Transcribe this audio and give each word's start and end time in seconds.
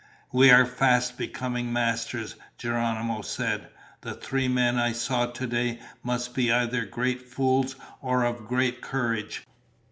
"We 0.31 0.49
are 0.49 0.65
fast 0.65 1.15
becoming 1.15 1.71
masters," 1.71 2.35
Geronimo 2.57 3.21
said. 3.21 3.67
"The 4.01 4.15
three 4.15 4.47
men 4.47 4.79
I 4.79 4.93
saw 4.93 5.27
today 5.27 5.77
must 6.01 6.33
be 6.33 6.51
either 6.51 6.85
great 6.85 7.21
fools 7.29 7.75
or 8.01 8.23
of 8.23 8.47
great 8.47 8.81
courage. 8.81 9.43